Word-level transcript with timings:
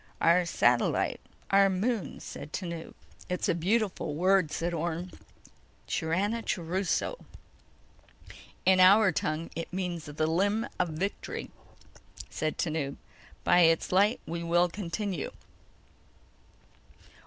"Our 0.19 0.47
satellite... 0.47 1.19
our 1.51 1.69
moon," 1.69 2.21
said 2.21 2.51
Tanub. 2.51 2.95
"It's 3.29 3.47
a 3.47 3.53
beautiful 3.53 4.15
word," 4.15 4.51
said 4.51 4.73
Orne. 4.73 5.11
"Chiranachuruso." 5.87 7.19
"In 8.65 8.79
our 8.79 9.11
tongue 9.11 9.51
it 9.55 9.71
means: 9.71 10.05
The 10.05 10.25
Limb 10.25 10.65
of 10.79 10.89
Victory," 10.89 11.51
said 12.31 12.57
Tanub. 12.57 12.95
"By 13.43 13.59
its 13.59 13.91
light 13.91 14.19
we 14.25 14.41
will 14.41 14.69
continue." 14.69 15.29